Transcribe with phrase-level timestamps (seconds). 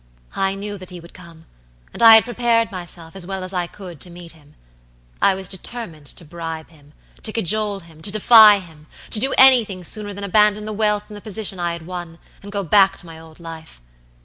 [0.35, 1.45] "I knew that he would come,
[1.93, 4.55] and I had prepared myself, as well as I could, to meet him.
[5.21, 9.83] I was determined to bribe him, to cajole him, to defy him; to do anything
[9.83, 13.05] sooner than abandon the wealth and the position I had won, and go back to
[13.05, 13.79] my old life.